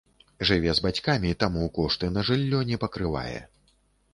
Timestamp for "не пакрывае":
2.71-3.39